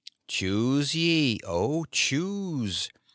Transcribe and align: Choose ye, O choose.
Choose 0.27 0.95
ye, 0.95 1.39
O 1.45 1.85
choose. 1.91 2.89